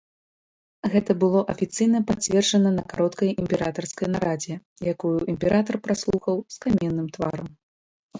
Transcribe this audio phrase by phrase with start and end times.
[0.91, 4.55] Гэта было афіцыйна пацверджана на кароткай імператарскай нарадзе,
[4.93, 7.47] якую імператар праслухаў з каменным тварам.